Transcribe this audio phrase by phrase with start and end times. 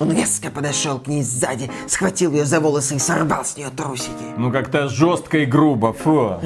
[0.00, 4.10] Он резко подошел к ней сзади, схватил ее за волосы и сорвал с нее трусики.
[4.36, 6.40] Ну как-то жестко и грубо, фу.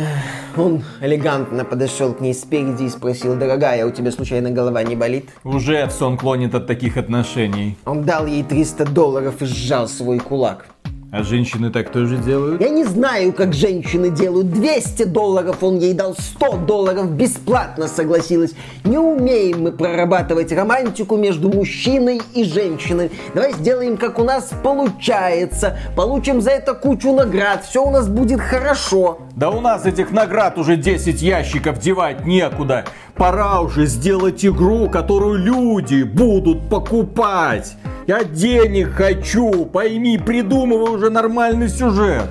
[0.55, 5.31] Он элегантно подошел к ней спереди и спросил, дорогая, у тебя случайно голова не болит?
[5.45, 7.79] Уже сон клонит от таких отношений.
[7.87, 10.67] Он дал ей 300 долларов и сжал свой кулак.
[11.11, 12.61] А женщины так тоже делают?
[12.61, 14.53] Я не знаю, как женщины делают.
[14.53, 18.53] 200 долларов он ей дал, 100 долларов бесплатно согласилась.
[18.85, 23.11] Не умеем мы прорабатывать романтику между мужчиной и женщиной.
[23.33, 25.79] Давай сделаем, как у нас получается.
[25.97, 27.65] Получим за это кучу наград.
[27.65, 29.21] Все у нас будет хорошо.
[29.35, 32.85] Да у нас этих наград уже 10 ящиков девать некуда.
[33.19, 37.75] Пора уже сделать игру, которую люди будут покупать.
[38.07, 42.29] Я денег хочу, пойми, придумывай уже нормальный сюжет.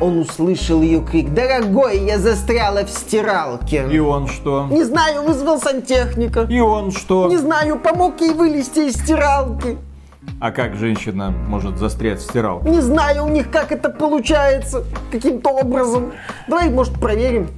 [0.00, 1.32] Он услышал ее крик.
[1.32, 3.86] Дорогой, я застряла в стиралке.
[3.88, 4.66] И он что?
[4.68, 6.42] Не знаю, вызвал сантехника.
[6.50, 7.28] И он что?
[7.28, 9.78] Не знаю, помог ей вылезти из стиралки.
[10.40, 12.68] А как женщина может застрять в стиралке?
[12.68, 14.82] Не знаю у них, как это получается.
[15.12, 16.12] Каким-то образом.
[16.48, 17.48] Давай, может, проверим.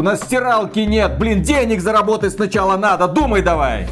[0.00, 1.18] У нас стиралки нет.
[1.18, 3.06] Блин, денег заработать сначала надо.
[3.06, 3.86] Думай давай.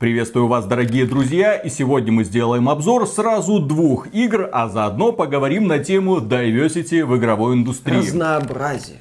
[0.00, 5.68] Приветствую вас, дорогие друзья, и сегодня мы сделаем обзор сразу двух игр, а заодно поговорим
[5.68, 7.98] на тему diversity в игровой индустрии.
[7.98, 8.98] Разнообразие.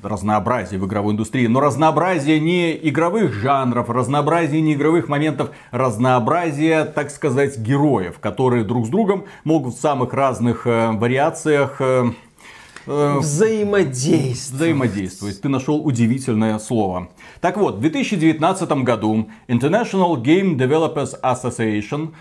[0.00, 7.10] Разнообразие в игровой индустрии, но разнообразие не игровых жанров, разнообразие не игровых моментов, разнообразие, так
[7.10, 12.10] сказать, героев, которые друг с другом могут в самых разных э, вариациях э,
[12.88, 14.60] э, взаимодействовать.
[14.60, 15.40] Взаимодействовать.
[15.40, 17.08] Ты нашел удивительное слово.
[17.40, 22.12] Так вот, в 2019 году International Game Developers Association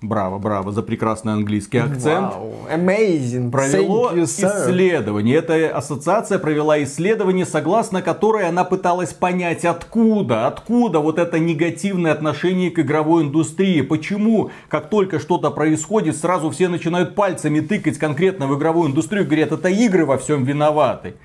[0.00, 2.32] Браво, браво за прекрасный английский акцент.
[2.32, 3.50] Wow, amazing.
[3.50, 5.36] Провело you, исследование.
[5.36, 12.70] Эта ассоциация провела исследование, согласно которой она пыталась понять, откуда, откуда вот это негативное отношение
[12.70, 13.80] к игровой индустрии.
[13.80, 19.50] Почему, как только что-то происходит, сразу все начинают пальцами тыкать конкретно в игровую индустрию, говорят,
[19.50, 21.16] это игры во всем виноваты.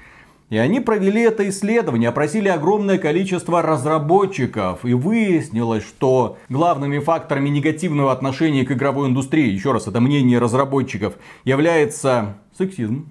[0.54, 4.86] И они провели это исследование, опросили огромное количество разработчиков.
[4.86, 11.16] И выяснилось, что главными факторами негативного отношения к игровой индустрии, еще раз, это мнение разработчиков,
[11.44, 13.10] является сексизм.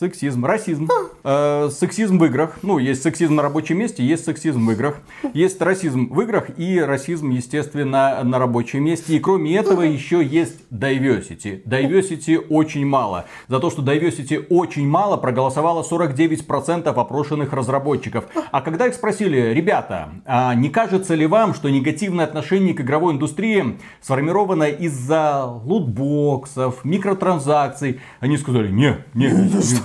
[0.00, 0.88] Сексизм, расизм,
[1.24, 2.58] э, сексизм в играх.
[2.62, 4.96] Ну, есть сексизм на рабочем месте, есть сексизм в играх.
[5.34, 9.14] Есть расизм в играх и расизм, естественно, на рабочем месте.
[9.14, 11.62] И кроме этого еще есть diversity.
[11.64, 13.26] Diversity очень мало.
[13.48, 18.24] За то, что diversity очень мало, проголосовало 49% опрошенных разработчиков.
[18.52, 23.12] А когда их спросили, ребята, а не кажется ли вам, что негативное отношение к игровой
[23.12, 29.28] индустрии сформировано из-за лутбоксов, микротранзакций, они сказали, не, не,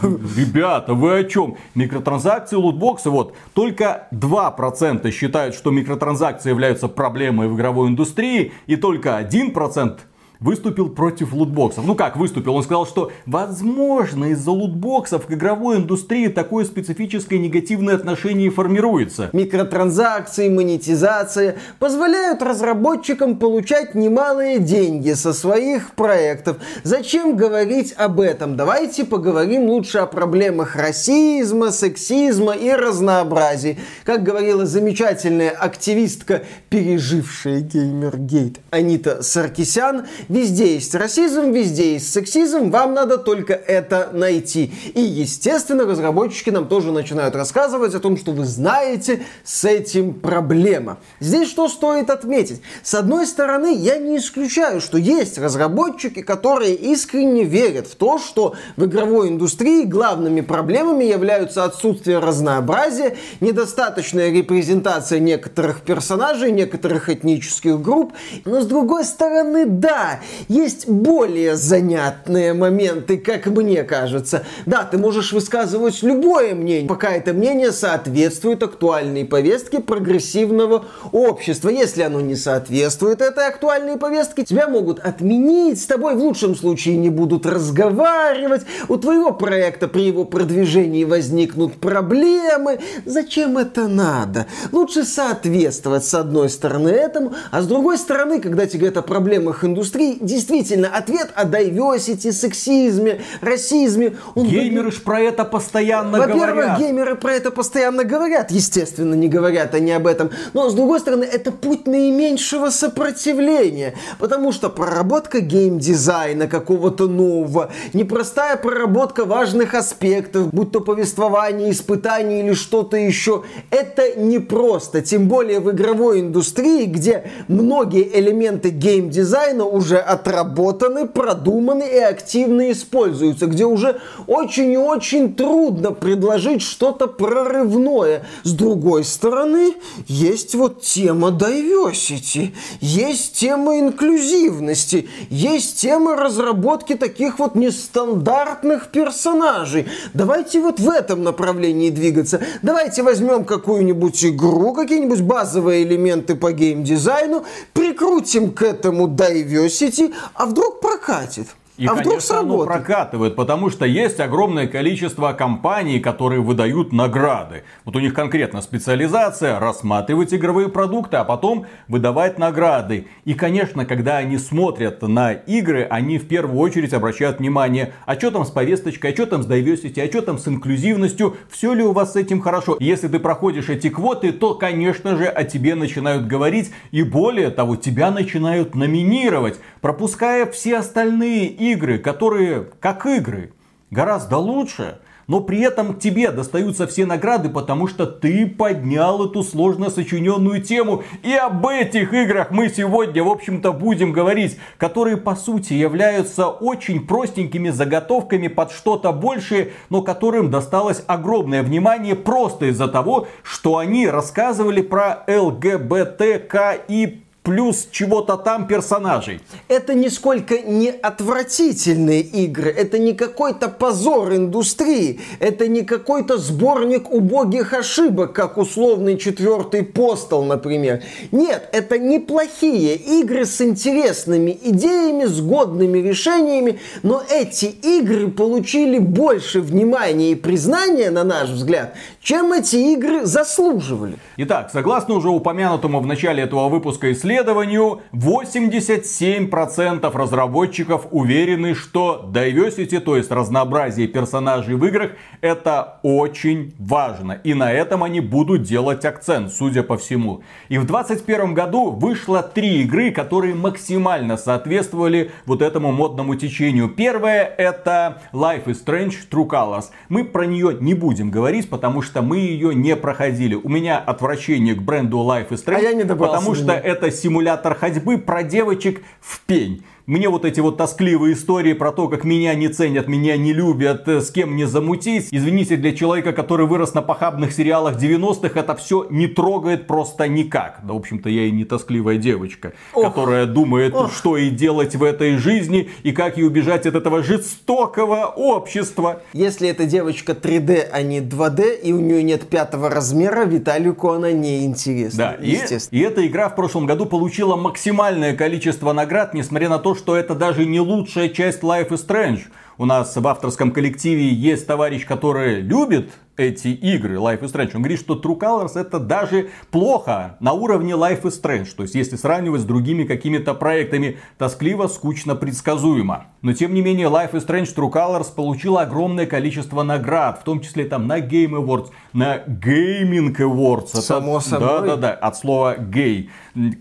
[0.38, 1.58] Ребята, вы о чем?
[1.74, 9.20] Микротранзакции, лутбоксы, вот, только 2% считают, что микротранзакции являются проблемой в игровой индустрии, и только
[9.20, 10.00] 1%
[10.40, 11.86] выступил против лутбоксов.
[11.86, 12.56] Ну как выступил?
[12.56, 19.30] Он сказал, что возможно из-за лутбоксов к игровой индустрии такое специфическое негативное отношение формируется.
[19.34, 26.58] Микротранзакции, монетизация позволяют разработчикам получать немалые деньги со своих проектов.
[26.84, 28.56] Зачем говорить об этом?
[28.56, 33.78] Давайте поговорим лучше о проблемах расизма, сексизма и разнообразия.
[34.04, 42.94] Как говорила замечательная активистка, пережившая Геймергейт Анита Саркисян, Везде есть расизм, везде есть сексизм, вам
[42.94, 44.74] надо только это найти.
[44.94, 50.98] И, естественно, разработчики нам тоже начинают рассказывать о том, что вы знаете, с этим проблема.
[51.20, 52.62] Здесь что стоит отметить?
[52.84, 58.56] С одной стороны, я не исключаю, что есть разработчики, которые искренне верят в то, что
[58.78, 68.14] в игровой индустрии главными проблемами являются отсутствие разнообразия, недостаточная репрезентация некоторых персонажей, некоторых этнических групп.
[68.46, 70.15] Но с другой стороны, да,
[70.48, 74.44] есть более занятные моменты, как мне кажется.
[74.66, 81.70] Да, ты можешь высказывать любое мнение, пока это мнение соответствует актуальной повестке прогрессивного общества.
[81.70, 86.98] Если оно не соответствует этой актуальной повестке, тебя могут отменить, с тобой в лучшем случае
[86.98, 92.80] не будут разговаривать, у твоего проекта при его продвижении возникнут проблемы.
[93.06, 94.46] Зачем это надо?
[94.72, 99.64] Лучше соответствовать с одной стороны этому, а с другой стороны, когда тебе говорят о проблемах
[99.64, 104.18] индустрии, индустрии действительно ответ о diversity, сексизме, расизме.
[104.36, 106.56] Он Геймеры ж про это постоянно Во-первых, говорят.
[106.56, 108.52] Во-первых, геймеры про это постоянно говорят.
[108.52, 110.30] Естественно, не говорят они об этом.
[110.54, 113.96] Но, с другой стороны, это путь наименьшего сопротивления.
[114.20, 122.54] Потому что проработка геймдизайна какого-то нового, непростая проработка важных аспектов, будь то повествование, испытание или
[122.54, 125.02] что-то еще, это непросто.
[125.02, 133.48] Тем более в игровой индустрии, где многие элементы геймдизайна уже отработаны, продуманы и активно используются,
[133.48, 138.26] где уже очень и очень трудно предложить что-то прорывное.
[138.44, 139.76] С другой стороны,
[140.08, 149.88] есть вот тема diversity, есть тема инклюзивности, есть тема разработки таких вот нестандартных персонажей.
[150.14, 152.42] Давайте вот в этом направлении двигаться.
[152.62, 159.85] Давайте возьмем какую-нибудь игру, какие-нибудь базовые элементы по геймдизайну, прикрутим к этому diversity,
[160.34, 161.48] а вдруг прокатит.
[161.78, 162.54] И, а конечно, вдруг сработает?
[162.54, 167.64] оно прокатывает, потому что есть огромное количество компаний, которые выдают награды.
[167.84, 173.08] Вот у них конкретно специализация рассматривать игровые продукты, а потом выдавать награды.
[173.26, 178.32] И, конечно, когда они смотрят на игры, они в первую очередь обращают внимание, а что
[178.32, 181.84] там с повесточкой, а что там с diversity, а что там с инклюзивностью, все ли
[181.84, 182.76] у вас с этим хорошо.
[182.76, 187.50] И если ты проходишь эти квоты, то, конечно же, о тебе начинают говорить, и более
[187.50, 193.54] того, тебя начинают номинировать, пропуская все остальные игры, которые как игры,
[193.92, 199.90] гораздо лучше, но при этом тебе достаются все награды, потому что ты поднял эту сложно
[199.90, 201.04] сочиненную тему.
[201.24, 207.06] И об этих играх мы сегодня, в общем-то, будем говорить, которые, по сути, являются очень
[207.06, 214.08] простенькими заготовками под что-то большее, но которым досталось огромное внимание просто из-за того, что они
[214.08, 219.40] рассказывали про ЛГБТКИ плюс чего-то там персонажей.
[219.68, 227.74] Это нисколько не отвратительные игры, это не какой-то позор индустрии, это не какой-то сборник убогих
[227.74, 231.04] ошибок, как условный четвертый постол, например.
[231.32, 239.62] Нет, это неплохие игры с интересными идеями, с годными решениями, но эти игры получили больше
[239.62, 241.94] внимания и признания, на наш взгляд,
[242.26, 244.18] чем эти игры заслуживали.
[244.38, 253.16] Итак, согласно уже упомянутому в начале этого выпуска исследованию, 87% разработчиков уверены, что diversity, то
[253.16, 255.12] есть разнообразие персонажей в играх,
[255.42, 257.34] это очень важно.
[257.44, 260.42] И на этом они будут делать акцент, судя по всему.
[260.68, 266.90] И в 2021 году вышло три игры, которые максимально соответствовали вот этому модному течению.
[266.90, 269.92] Первое это Life is Strange True Colors.
[270.10, 273.56] Мы про нее не будем говорить, потому что мы ее не проходили.
[273.56, 277.76] У меня отвращение к бренду Life is Strange, А я не потому что это симулятор
[277.76, 279.84] ходьбы про девочек в пень.
[280.08, 284.08] Мне вот эти вот тоскливые истории про то, как меня не ценят, меня не любят,
[284.08, 285.30] э, с кем мне замутить.
[285.32, 290.82] Извините, для человека, который вырос на похабных сериалах 90-х, это все не трогает просто никак.
[290.84, 295.38] Да, в общем-то, я и не тоскливая девочка, которая думает, что ей делать в этой
[295.38, 299.24] жизни и как ей убежать от этого жестокого общества.
[299.34, 304.32] Если эта девочка 3D, а не 2D, и у нее нет пятого размера, Виталику она
[304.32, 305.36] не интересна.
[305.40, 305.98] Да, и, естественно.
[305.98, 310.36] и эта игра в прошлом году получила максимальное количество наград, несмотря на то, что это
[310.36, 312.44] даже не лучшая часть Life is Strange.
[312.78, 317.72] У нас в авторском коллективе есть товарищ, который любит эти игры Life is Strange.
[317.76, 321.70] Он говорит, что True Colors это даже плохо на уровне Life is Strange.
[321.74, 326.26] То есть, если сравнивать с другими какими-то проектами, тоскливо, скучно, предсказуемо.
[326.42, 330.40] Но, тем не менее, Life is Strange True Colors получила огромное количество наград.
[330.42, 333.92] В том числе там на Game Awards, на Gaming Awards.
[333.92, 334.68] Это- Само собой.
[334.68, 336.30] Да, да, да, от слова гей.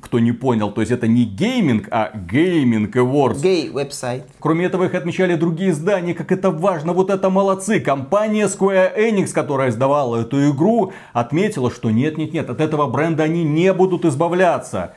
[0.02, 3.40] Кто не понял, то есть это не гейминг, а Gayming Awards.
[3.40, 4.24] Гей веб-сайт.
[4.40, 5.83] Кроме этого, их отмечали другие издания,
[6.14, 7.80] как это важно, вот это молодцы.
[7.80, 13.72] Компания Square Enix, которая издавала эту игру, отметила, что нет-нет-нет, от этого бренда они не
[13.72, 14.94] будут избавляться.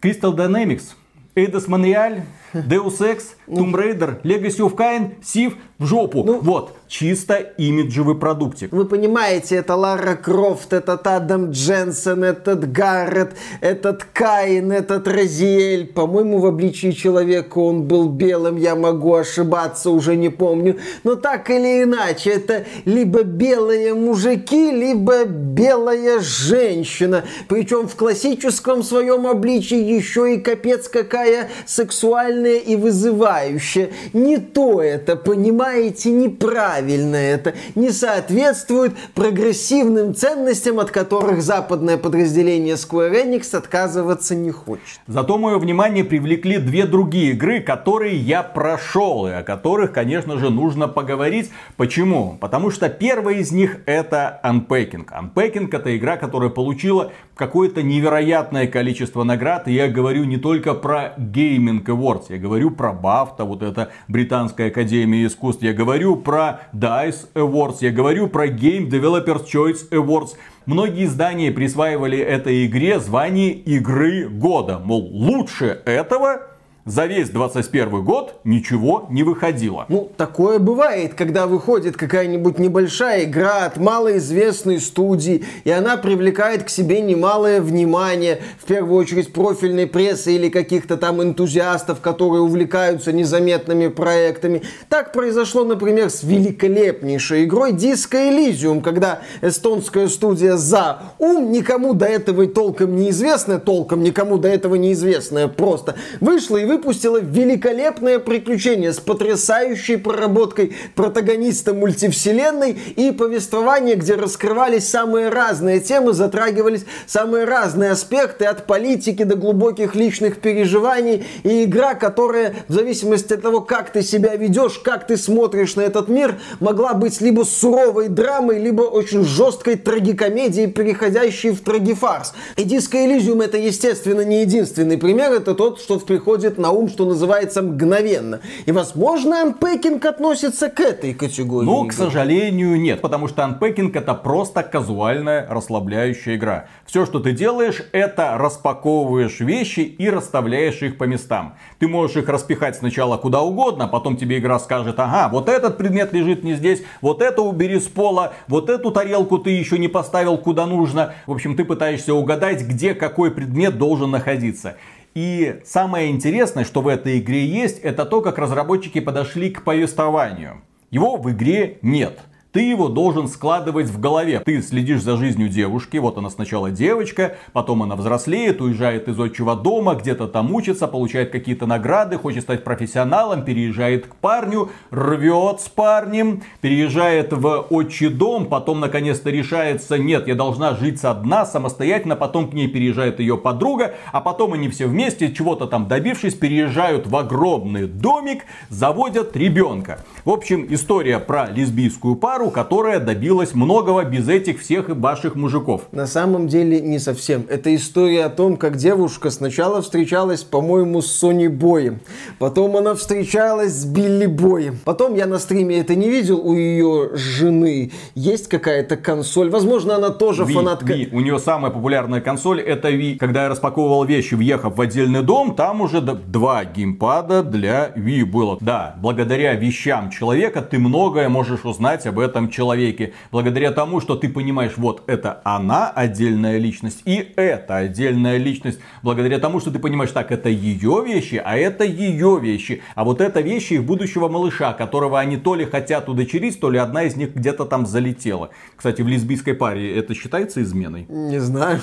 [0.00, 0.94] Crystal Dynamics,
[1.34, 2.22] Eidos Montreal,
[2.54, 6.22] Deus Ex, Tomb Raider, Legacy of Kain, Thief в жопу.
[6.22, 8.72] вот, чисто имиджевый продуктик.
[8.72, 15.86] Вы понимаете, это Лара Крофт, этот Адам Дженсен, этот Гаррет, этот Каин, этот Розиэль.
[15.86, 20.78] По-моему, в обличии человека он был белым, я могу ошибаться, уже не помню.
[21.02, 27.24] Но так или иначе, это либо белые мужики, либо белая женщина.
[27.48, 33.90] Причем в классическом своем обличии еще и капец какая сексуальная сексуальное и вызывающее.
[34.12, 37.54] Не то это, понимаете, неправильно это.
[37.74, 45.00] Не соответствует прогрессивным ценностям, от которых западное подразделение Square Enix отказываться не хочет.
[45.06, 50.50] Зато мое внимание привлекли две другие игры, которые я прошел, и о которых, конечно же,
[50.50, 51.50] нужно поговорить.
[51.76, 52.36] Почему?
[52.40, 55.06] Потому что первая из них это Unpacking.
[55.06, 59.68] Unpacking это игра, которая получила какое-то невероятное количество наград.
[59.68, 64.68] И я говорю не только про Gaming Awards, я говорю про BAFTA, вот это Британская
[64.68, 70.30] Академия Искусств, я говорю про DICE Awards, я говорю про Game Developers Choice Awards.
[70.66, 74.78] Многие издания присваивали этой игре звание игры года.
[74.78, 76.53] Мол, лучше этого
[76.86, 79.86] за весь 21 год ничего не выходило.
[79.88, 86.68] Ну, такое бывает, когда выходит какая-нибудь небольшая игра от малоизвестной студии, и она привлекает к
[86.68, 93.88] себе немалое внимание, в первую очередь профильной прессы или каких-то там энтузиастов, которые увлекаются незаметными
[93.88, 94.62] проектами.
[94.90, 102.04] Так произошло, например, с великолепнейшей игрой Disco Elysium, когда эстонская студия за ум, никому до
[102.04, 108.98] этого толком неизвестная, толком никому до этого неизвестная, просто вышла и выпустила великолепное приключение с
[108.98, 118.46] потрясающей проработкой протагониста мультивселенной и повествование, где раскрывались самые разные темы, затрагивались самые разные аспекты
[118.46, 124.02] от политики до глубоких личных переживаний и игра, которая в зависимости от того, как ты
[124.02, 129.24] себя ведешь, как ты смотришь на этот мир, могла быть либо суровой драмой, либо очень
[129.24, 132.34] жесткой трагикомедией, переходящей в трагифарс.
[132.56, 137.04] И Disco Elysium это, естественно, не единственный пример, это тот, что приходит на ум, что
[137.04, 138.40] называется, мгновенно.
[138.64, 141.66] И, возможно, анпекинг относится к этой категории.
[141.66, 143.02] Ну, к сожалению, нет.
[143.02, 146.68] Потому что анпекинг это просто казуальная расслабляющая игра.
[146.86, 151.56] Все, что ты делаешь, это распаковываешь вещи и расставляешь их по местам.
[151.78, 156.14] Ты можешь их распихать сначала куда угодно, потом тебе игра скажет, ага, вот этот предмет
[156.14, 160.38] лежит не здесь, вот это убери с пола, вот эту тарелку ты еще не поставил
[160.38, 161.12] куда нужно.
[161.26, 164.76] В общем, ты пытаешься угадать, где какой предмет должен находиться.
[165.14, 170.62] И самое интересное, что в этой игре есть, это то, как разработчики подошли к повествованию.
[170.90, 172.20] Его в игре нет
[172.54, 174.38] ты его должен складывать в голове.
[174.38, 179.56] Ты следишь за жизнью девушки, вот она сначала девочка, потом она взрослеет, уезжает из отчего
[179.56, 185.68] дома, где-то там учится, получает какие-то награды, хочет стать профессионалом, переезжает к парню, рвет с
[185.68, 192.48] парнем, переезжает в отчий дом, потом наконец-то решается, нет, я должна жить одна, самостоятельно, потом
[192.48, 197.16] к ней переезжает ее подруга, а потом они все вместе, чего-то там добившись, переезжают в
[197.16, 200.04] огромный домик, заводят ребенка.
[200.24, 205.82] В общем, история про лесбийскую пару, пару, которая добилась многого без этих всех ваших мужиков.
[205.92, 207.44] На самом деле не совсем.
[207.48, 212.00] Это история о том, как девушка сначала встречалась, по-моему, с Сони Боем.
[212.38, 214.78] Потом она встречалась с Билли Боем.
[214.84, 217.92] Потом я на стриме это не видел у ее жены.
[218.14, 219.50] Есть какая-то консоль.
[219.50, 220.92] Возможно, она тоже Wii, фанатка.
[220.92, 221.08] Wii.
[221.12, 223.16] У нее самая популярная консоль это Wii.
[223.16, 228.58] Когда я распаковывал вещи, въехав в отдельный дом, там уже два геймпада для Wii было.
[228.60, 234.16] Да, благодаря вещам человека ты многое можешь узнать об этом этом человеке, благодаря тому, что
[234.16, 239.78] ты понимаешь, вот это она отдельная личность и это отдельная личность, благодаря тому, что ты
[239.78, 244.28] понимаешь, так, это ее вещи, а это ее вещи, а вот это вещи их будущего
[244.28, 248.50] малыша, которого они то ли хотят удочерить, то ли одна из них где-то там залетела.
[248.76, 251.06] Кстати, в лесбийской паре это считается изменой?
[251.08, 251.80] Не знаю.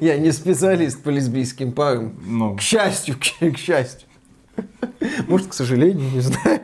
[0.00, 2.14] Я не специалист по лесбийским парам.
[2.26, 2.56] Ну.
[2.56, 4.08] К счастью, к, к счастью.
[5.28, 6.60] Может, к сожалению, не знаю.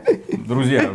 [0.47, 0.91] Друзья,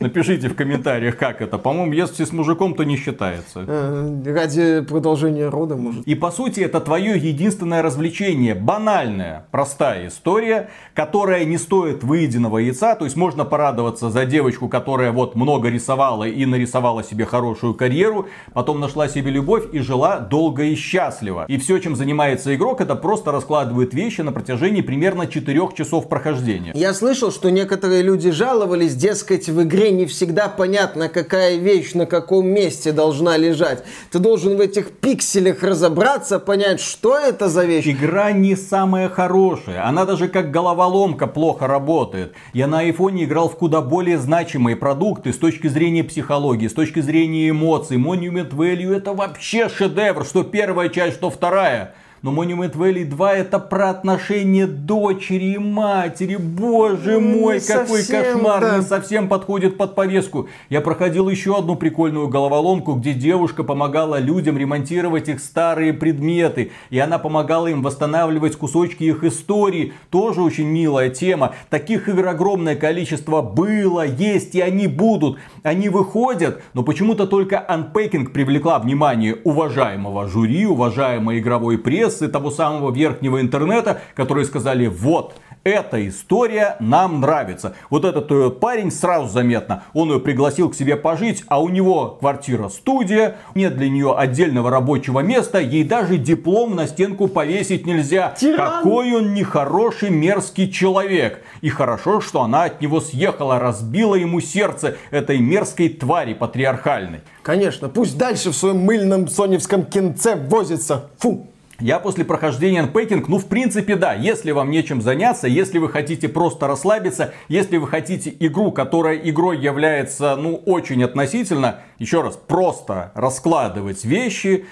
[0.00, 1.58] Напишите в комментариях, как это.
[1.58, 3.64] По-моему, если с мужиком, то не считается.
[3.66, 6.06] Э, ради продолжения рода, может.
[6.06, 8.54] И по сути, это твое единственное развлечение.
[8.54, 12.94] Банальная, простая история, которая не стоит выеденного яйца.
[12.94, 18.26] То есть можно порадоваться за девочку, которая вот много рисовала и нарисовала себе хорошую карьеру.
[18.52, 21.44] Потом нашла себе любовь и жила долго и счастливо.
[21.48, 26.72] И все, чем занимается игрок, это просто раскладывает вещи на протяжении примерно 4 часов прохождения.
[26.74, 32.06] Я слышал, что некоторые люди жаловались, дескать, в игре не всегда понятно, какая вещь на
[32.06, 33.84] каком месте должна лежать.
[34.10, 37.86] Ты должен в этих пикселях разобраться, понять, что это за вещь.
[37.86, 39.86] Игра не самая хорошая.
[39.86, 42.34] Она даже как головоломка плохо работает.
[42.52, 47.00] Я на айфоне играл в куда более значимые продукты с точки зрения психологии, с точки
[47.00, 47.96] зрения эмоций.
[47.96, 51.94] Monument Value это вообще шедевр, что первая часть, что вторая.
[52.22, 56.36] Но Monument Valley 2 это про отношения дочери и матери.
[56.36, 58.60] Боже ну, мой, не какой кошмар.
[58.60, 58.76] Да.
[58.76, 60.48] Не совсем подходит под повестку.
[60.68, 66.72] Я проходил еще одну прикольную головоломку, где девушка помогала людям ремонтировать их старые предметы.
[66.90, 69.94] И она помогала им восстанавливать кусочки их истории.
[70.10, 71.54] Тоже очень милая тема.
[71.70, 75.38] Таких игр огромное количество было, есть и они будут.
[75.62, 82.92] Они выходят, но почему-то только Unpacking привлекла внимание уважаемого жюри, уважаемой игровой прессы, того самого
[82.92, 87.74] верхнего интернета, которые сказали, вот, эта история нам нравится.
[87.90, 92.16] Вот этот э, парень сразу заметно, он ее пригласил к себе пожить, а у него
[92.18, 98.34] квартира-студия, нет для нее отдельного рабочего места, ей даже диплом на стенку повесить нельзя.
[98.38, 98.82] Тиран.
[98.82, 101.42] Какой он нехороший, мерзкий человек.
[101.60, 107.20] И хорошо, что она от него съехала, разбила ему сердце этой мерзкой твари патриархальной.
[107.42, 111.10] Конечно, пусть дальше в своем мыльном соневском кинце возится.
[111.18, 111.49] Фу.
[111.80, 116.28] Я после прохождения Unpacking, ну в принципе да, если вам нечем заняться, если вы хотите
[116.28, 123.12] просто расслабиться, если вы хотите игру, которая игрой является, ну очень относительно, еще раз, просто
[123.14, 124.66] раскладывать вещи,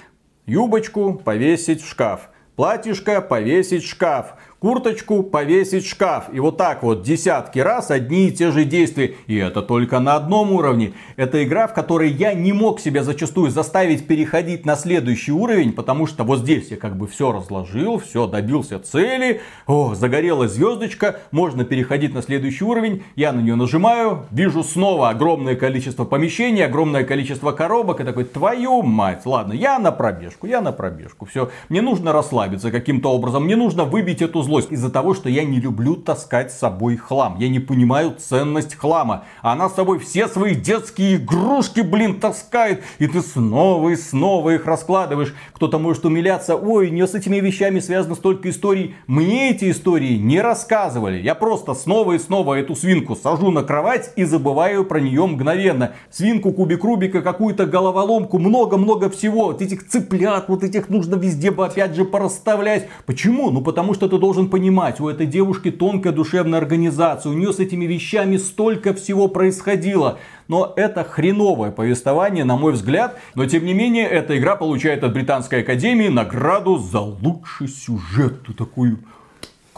[0.44, 6.24] юбочку повесить в шкаф, платьишко повесить в шкаф, курточку повесить шкаф.
[6.32, 9.14] И вот так вот десятки раз одни и те же действия.
[9.26, 10.92] И это только на одном уровне.
[11.16, 16.06] Это игра, в которой я не мог себя зачастую заставить переходить на следующий уровень, потому
[16.06, 19.40] что вот здесь я как бы все разложил, все добился цели.
[19.66, 23.02] О, загорелась звездочка, можно переходить на следующий уровень.
[23.14, 28.00] Я на нее нажимаю, вижу снова огромное количество помещений, огромное количество коробок.
[28.00, 31.26] И такой, твою мать, ладно, я на пробежку, я на пробежку.
[31.26, 35.44] Все, мне нужно расслабиться каким-то образом, мне нужно выбить эту злость из-за того, что я
[35.44, 37.36] не люблю таскать с собой хлам.
[37.38, 39.24] Я не понимаю ценность хлама.
[39.42, 42.82] Она с собой все свои детские игрушки, блин, таскает.
[42.98, 45.34] И ты снова и снова их раскладываешь.
[45.52, 46.56] Кто-то может умиляться.
[46.56, 48.94] Ой, не с этими вещами связано столько историй.
[49.06, 51.20] Мне эти истории не рассказывали.
[51.20, 55.92] Я просто снова и снова эту свинку сажу на кровать и забываю про нее мгновенно.
[56.10, 59.48] Свинку, кубик Рубика, какую-то головоломку, много-много всего.
[59.48, 62.88] Вот этих цыплят, вот этих нужно везде бы опять же порасставлять.
[63.04, 63.50] Почему?
[63.50, 67.52] Ну потому что ты должен должен понимать, у этой девушки тонкая душевная организация, у нее
[67.52, 70.18] с этими вещами столько всего происходило.
[70.46, 73.18] Но это хреновое повествование, на мой взгляд.
[73.34, 78.46] Но тем не менее, эта игра получает от Британской Академии награду за лучший сюжет.
[78.56, 78.98] Такую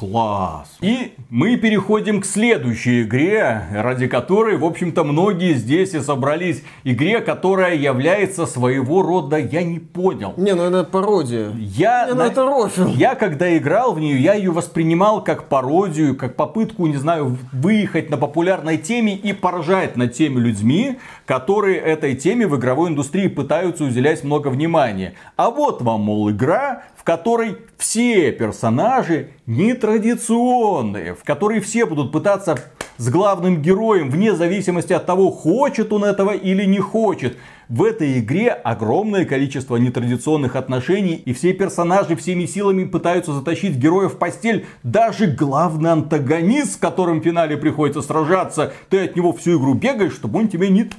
[0.01, 0.79] Класс.
[0.81, 6.63] И мы переходим к следующей игре, ради которой, в общем-то, многие здесь и собрались.
[6.85, 10.33] Игре, которая является своего рода, я не понял.
[10.39, 11.51] Не, ну это пародия.
[11.55, 12.89] Я, не, ну это рофил.
[12.89, 18.09] Я, когда играл в нее, я ее воспринимал как пародию, как попытку, не знаю, выехать
[18.09, 20.97] на популярной теме и поражать над теми людьми,
[21.31, 25.15] которые этой теме в игровой индустрии пытаются уделять много внимания.
[25.37, 32.59] А вот вам, мол, игра, в которой все персонажи нетрадиционные, в которой все будут пытаться
[32.97, 37.37] с главным героем, вне зависимости от того, хочет он этого или не хочет.
[37.69, 44.09] В этой игре огромное количество нетрадиционных отношений, и все персонажи всеми силами пытаются затащить героя
[44.09, 44.67] в постель.
[44.83, 50.15] Даже главный антагонист, с которым в финале приходится сражаться, ты от него всю игру бегаешь,
[50.15, 50.91] чтобы он тебя не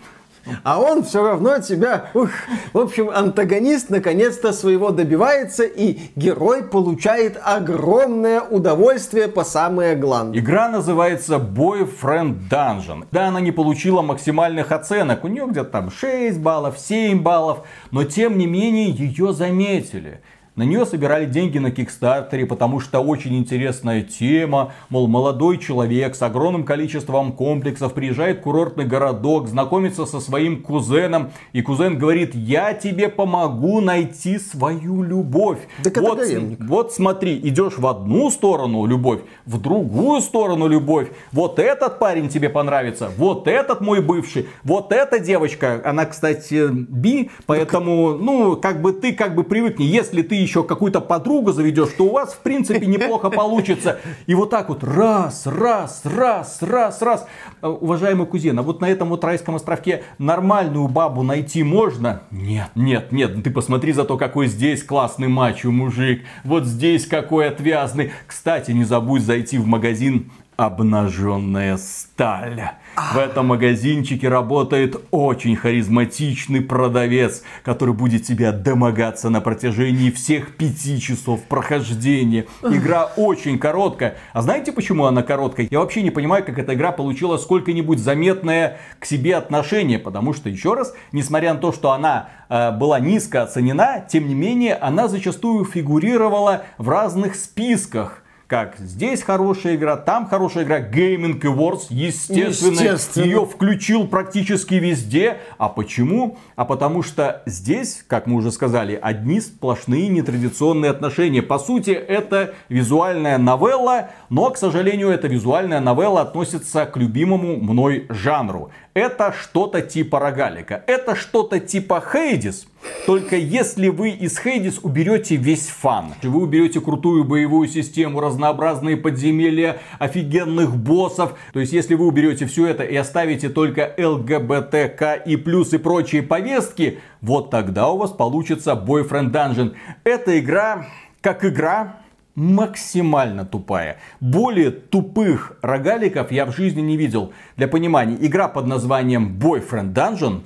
[0.63, 2.09] а он все равно тебя...
[2.13, 2.29] Ух.
[2.73, 10.39] В общем, антагонист наконец-то своего добивается, и герой получает огромное удовольствие по самое главное.
[10.39, 13.05] Игра называется Boyfriend Dungeon.
[13.11, 15.23] Да, она не получила максимальных оценок.
[15.23, 17.59] У нее где-то там 6 баллов, 7 баллов.
[17.91, 20.21] Но тем не менее ее заметили.
[20.57, 24.73] На нее собирали деньги на Кикстартере, потому что очень интересная тема.
[24.89, 31.31] Мол, молодой человек с огромным количеством комплексов приезжает в курортный городок, знакомится со своим кузеном.
[31.53, 35.59] И кузен говорит, я тебе помогу найти свою любовь.
[35.85, 36.19] Так вот,
[36.59, 41.07] вот смотри, идешь в одну сторону любовь, в другую сторону любовь.
[41.31, 45.81] Вот этот парень тебе понравится, вот этот мой бывший, вот эта девочка.
[45.85, 49.85] Она, кстати, би, поэтому, ну, как бы ты как бы привыкни.
[49.85, 53.99] Если ты еще какую-то подругу заведешь, то у вас в принципе неплохо получится.
[54.27, 57.27] И вот так вот раз, раз, раз, раз, раз.
[57.61, 62.23] Э, уважаемый кузен, а вот на этом вот райском островке нормальную бабу найти можно?
[62.31, 63.43] Нет, нет, нет.
[63.43, 66.23] Ты посмотри за то, какой здесь классный мачо мужик.
[66.43, 68.11] Вот здесь какой отвязный.
[68.27, 72.71] Кстати, не забудь зайти в магазин обнаженная сталь.
[72.95, 80.99] В этом магазинчике работает очень харизматичный продавец, который будет тебя домогаться на протяжении всех пяти
[80.99, 82.45] часов прохождения.
[82.61, 84.17] Игра очень короткая.
[84.33, 85.67] А знаете, почему она короткая?
[85.71, 89.97] Я вообще не понимаю, как эта игра получила сколько-нибудь заметное к себе отношение.
[89.97, 94.35] Потому что, еще раз, несмотря на то, что она э, была низко оценена, тем не
[94.35, 98.20] менее, она зачастую фигурировала в разных списках
[98.51, 100.81] как здесь хорошая игра, там хорошая игра.
[100.81, 105.37] Gaming Awards, естественно, естественно, ее включил практически везде.
[105.57, 106.37] А почему?
[106.57, 111.41] А потому что здесь, как мы уже сказали, одни сплошные нетрадиционные отношения.
[111.41, 118.05] По сути, это визуальная новелла, но, к сожалению, эта визуальная новелла относится к любимому мной
[118.09, 118.69] жанру.
[118.93, 120.83] Это что-то типа рогалика.
[120.87, 122.67] Это что-то типа Хейдис.
[123.05, 129.79] Только если вы из Хейдис уберете весь фан, вы уберете крутую боевую систему, разнообразные подземелья,
[129.99, 135.73] офигенных боссов, то есть если вы уберете все это и оставите только ЛГБТК и плюс
[135.73, 139.73] и прочие повестки, вот тогда у вас получится Boyfriend Dungeon.
[140.03, 140.85] Эта игра,
[141.21, 141.97] как игра,
[142.35, 143.97] максимально тупая.
[144.19, 147.33] Более тупых рогаликов я в жизни не видел.
[147.57, 150.41] Для понимания, игра под названием Boyfriend Dungeon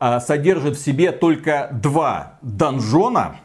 [0.00, 3.36] содержит в себе только два донжона,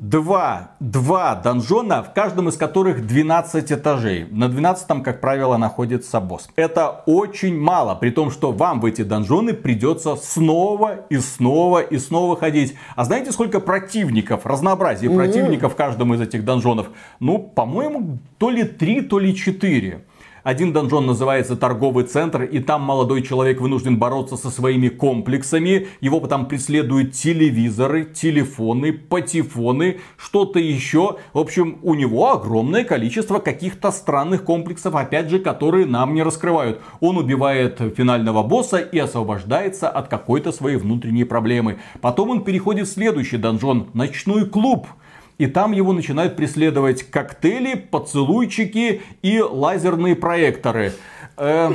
[0.00, 4.26] Два, два донжона, в каждом из которых 12 этажей.
[4.30, 6.48] На 12 как правило, находится босс.
[6.56, 11.98] Это очень мало, при том, что вам в эти донжоны придется снова и снова и
[11.98, 12.74] снова ходить.
[12.96, 15.16] А знаете, сколько противников, разнообразие mm-hmm.
[15.16, 16.88] противников в каждом из этих донжонов?
[17.20, 20.04] Ну, по-моему, то ли 3, то ли 4.
[20.42, 25.86] Один донжон называется торговый центр, и там молодой человек вынужден бороться со своими комплексами.
[26.00, 31.18] Его потом преследуют телевизоры, телефоны, патефоны, что-то еще.
[31.32, 36.80] В общем, у него огромное количество каких-то странных комплексов, опять же, которые нам не раскрывают.
[36.98, 41.78] Он убивает финального босса и освобождается от какой-то своей внутренней проблемы.
[42.00, 44.88] Потом он переходит в следующий донжон, ночной клуб.
[45.42, 50.92] И там его начинают преследовать коктейли, поцелуйчики и лазерные проекторы.
[51.36, 51.72] Э,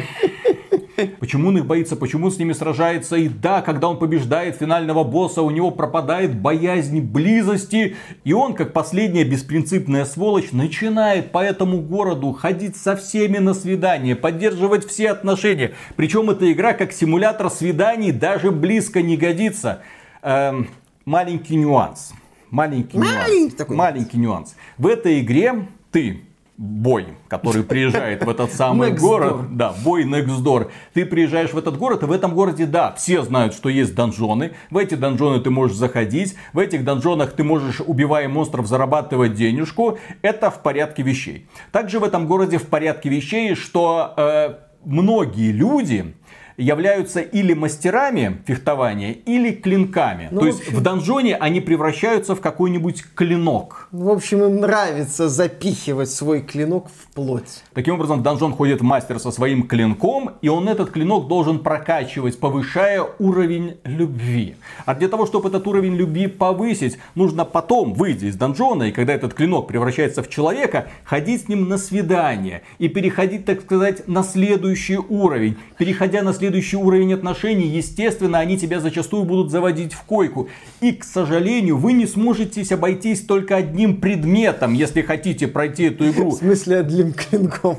[1.20, 3.18] почему он их боится, почему он с ними сражается.
[3.18, 7.98] И да, когда он побеждает финального босса, у него пропадает боязнь близости.
[8.24, 14.16] И он, как последняя беспринципная сволочь, начинает по этому городу ходить со всеми на свидание,
[14.16, 15.74] поддерживать все отношения.
[15.98, 19.82] Причем эта игра как симулятор свиданий даже близко не годится.
[20.22, 20.70] Эм,
[21.04, 22.14] маленький нюанс
[22.52, 23.54] маленький, маленький нюанс.
[23.56, 24.56] Такой маленький нюанс.
[24.78, 26.22] В этой игре ты
[26.58, 29.56] бой, который приезжает в этот самый город.
[29.56, 30.72] Да, бой next door.
[30.94, 34.54] Ты приезжаешь в этот город, и в этом городе, да, все знают, что есть донжоны.
[34.72, 36.36] В эти донжоны ты можешь заходить.
[36.54, 40.00] В этих донжонах ты можешь, убивая монстров, зарабатывать денежку.
[40.24, 41.48] Это в порядке вещей.
[41.72, 46.16] Также в этом городе в порядке вещей, что э, многие люди
[46.58, 50.28] являются или мастерами фехтования, или клинками.
[50.32, 50.76] Ну, То есть общем...
[50.76, 53.88] в донжоне они превращаются в какой-нибудь клинок.
[53.92, 57.64] В общем, им нравится запихивать свой клинок в плоть.
[57.74, 62.40] Таким образом, в донжон ходит мастер со своим клинком, и он этот клинок должен прокачивать,
[62.40, 64.56] повышая уровень любви.
[64.86, 69.14] А для того, чтобы этот уровень любви повысить, нужно потом, выйти из донжона, и когда
[69.14, 74.24] этот клинок превращается в человека, ходить с ним на свидание и переходить, так сказать, на
[74.24, 75.58] следующий уровень.
[75.78, 80.48] Переходя на следующий следующий уровень отношений, естественно, они тебя зачастую будут заводить в койку.
[80.80, 86.30] И, к сожалению, вы не сможете обойтись только одним предметом, если хотите пройти эту игру.
[86.32, 87.78] В смысле одним клинком?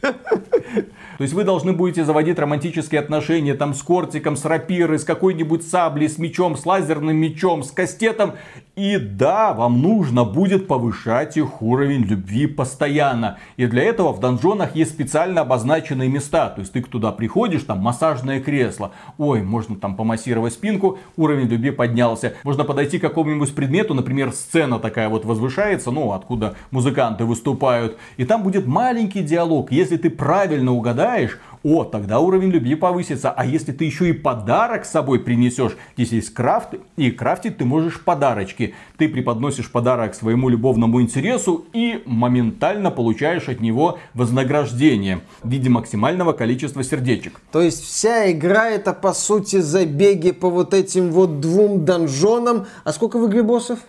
[0.00, 5.66] То есть вы должны будете заводить романтические отношения там с кортиком, с рапирой, с какой-нибудь
[5.66, 8.32] саблей, с мечом, с лазерным мечом, с кастетом.
[8.76, 13.38] И да, вам нужно будет повышать их уровень любви постоянно.
[13.56, 16.48] И для этого в донжонах есть специально обозначенные места.
[16.48, 18.90] То есть ты туда приходишь, там массажное кресло.
[19.16, 22.34] Ой, можно там помассировать спинку, уровень любви поднялся.
[22.42, 27.96] Можно подойти к какому-нибудь предмету, например, сцена такая вот возвышается, ну, откуда музыканты выступают.
[28.16, 29.70] И там будет маленький диалог.
[29.70, 33.30] Если ты правильно угадаешь, о, тогда уровень любви повысится.
[33.30, 37.64] А если ты еще и подарок с собой принесешь, здесь есть крафт, и крафтить ты
[37.64, 38.63] можешь подарочки.
[38.96, 46.32] Ты преподносишь подарок своему любовному интересу и моментально получаешь от него вознаграждение в виде максимального
[46.32, 47.40] количества сердечек.
[47.52, 52.66] То есть вся игра это по сути забеги по вот этим вот двум донжонам.
[52.84, 53.80] А сколько в игре боссов?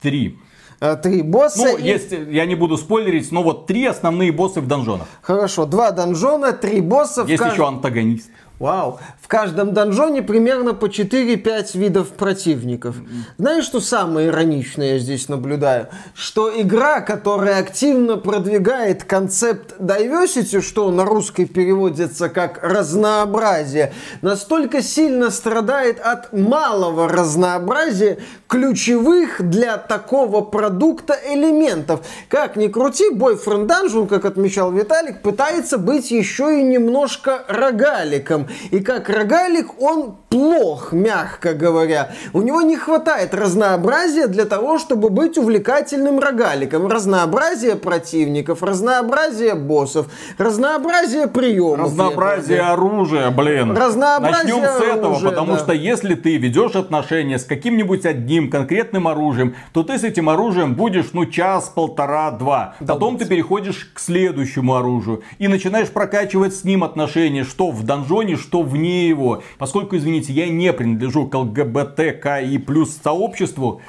[0.00, 0.38] Три.
[0.80, 1.72] Э, три босса.
[1.72, 1.82] Ну, и...
[1.82, 5.06] есть, я не буду спойлерить, но вот три основные боссы в донжонах.
[5.20, 7.24] Хорошо, два донжона, три босса.
[7.26, 7.54] Есть кажд...
[7.54, 8.30] еще антагонист.
[8.60, 9.00] Вау.
[9.22, 12.96] В каждом донжоне примерно по 4-5 видов противников.
[13.38, 15.88] Знаешь, что самое ироничное я здесь наблюдаю?
[16.14, 25.30] Что игра, которая активно продвигает концепт diversity, что на русской переводится как разнообразие, настолько сильно
[25.30, 32.00] страдает от малого разнообразия ключевых для такого продукта элементов.
[32.28, 38.49] Как ни крути, Boyfriend Dungeon, как отмечал Виталик, пытается быть еще и немножко рогаликом.
[38.70, 42.10] И как рогалик он плох, мягко говоря.
[42.32, 46.86] У него не хватает разнообразия для того, чтобы быть увлекательным рогаликом.
[46.86, 50.06] Разнообразие противников, разнообразие боссов,
[50.38, 51.86] разнообразие приемов.
[51.86, 53.76] Разнообразие оружия, блин.
[53.76, 55.58] Разнообразие Начнем с этого, оружия, потому да.
[55.58, 60.74] что если ты ведешь отношения с каким-нибудь одним конкретным оружием, то ты с этим оружием
[60.74, 62.74] будешь, ну, час, полтора, два.
[62.86, 68.36] Потом ты переходишь к следующему оружию и начинаешь прокачивать с ним отношения, что в донжоне,
[68.40, 69.42] что вне его.
[69.58, 73.80] Поскольку, извините, я не принадлежу к ЛГБТКИ плюс сообществу,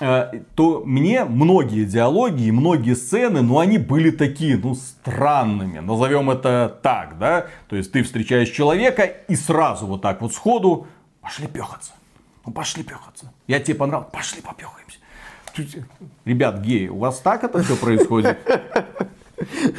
[0.00, 5.78] э, то мне многие диалоги и многие сцены, ну, они были такие, ну, странными.
[5.78, 7.46] Назовем это так, да?
[7.68, 10.86] То есть ты встречаешь человека и сразу вот так вот сходу
[11.20, 11.92] пошли пехаться.
[12.44, 13.32] Ну, пошли пехаться.
[13.46, 14.98] Я тебе понравился, пошли попехаемся.
[16.24, 18.38] Ребят, геи, у вас так это все происходит?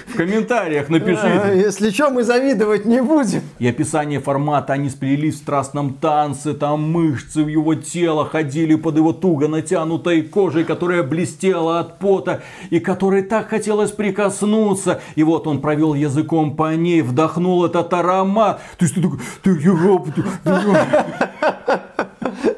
[0.07, 1.51] В комментариях А, напишите.
[1.55, 3.41] Если что, мы завидовать не будем.
[3.59, 8.97] И описание формата, они сплелись в страстном танце, там мышцы в его тела ходили под
[8.97, 15.01] его туго натянутой кожей, которая блестела от пота, и которой так хотелось прикоснуться.
[15.15, 18.61] И вот он провел языком по ней, вдохнул этот аромат.
[18.77, 21.79] То есть ты такой, ты, ёп, ты, ты, ёп.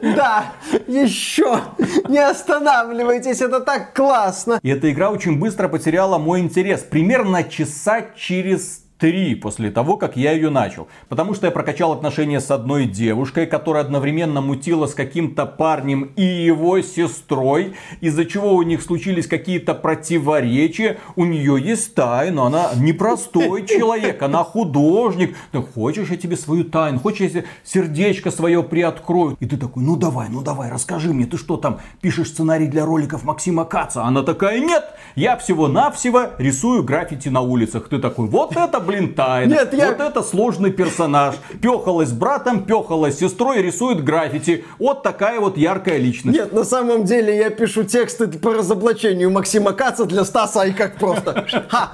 [0.01, 0.53] Да,
[0.87, 1.61] еще.
[2.07, 4.59] Не останавливайтесь, это так классно.
[4.61, 6.81] И эта игра очень быстро потеряла мой интерес.
[6.81, 10.87] Примерно часа через три после того, как я ее начал.
[11.09, 16.23] Потому что я прокачал отношения с одной девушкой, которая одновременно мутила с каким-то парнем и
[16.23, 20.97] его сестрой, из-за чего у них случились какие-то противоречия.
[21.15, 25.35] У нее есть тайна, она непростой человек, она художник.
[25.51, 29.37] Ты хочешь, я тебе свою тайну, хочешь, я сердечко свое приоткрою.
[29.39, 32.85] И ты такой, ну давай, ну давай, расскажи мне, ты что там, пишешь сценарий для
[32.87, 34.03] роликов Максима Каца?
[34.03, 34.83] Она такая, нет,
[35.15, 37.87] я всего-навсего рисую граффити на улицах.
[37.87, 39.51] Ты такой, вот это, блин, тайна.
[39.53, 41.35] Нет, я- Вот это сложный персонаж.
[41.61, 44.63] Пехалась с братом, пехалась с сестрой, рисует граффити.
[44.79, 46.37] Вот такая вот яркая личность.
[46.37, 50.97] Нет, на самом деле я пишу тексты по разоблачению Максима Каца для Стаса и как
[50.97, 51.45] просто.
[51.69, 51.91] Ха!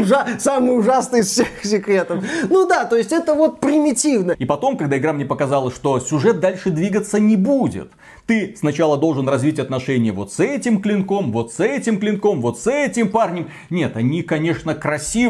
[0.00, 2.24] Ужа- Самый ужасный из всех секретов.
[2.50, 4.32] Ну да, то есть это вот примитивно.
[4.32, 7.90] И потом, когда игра мне показала, что сюжет дальше двигаться не будет.
[8.26, 12.66] Ты сначала должен развить отношения вот с этим клинком, вот с этим клинком, вот с
[12.68, 13.50] этим парнем.
[13.68, 14.74] Нет, они, конечно,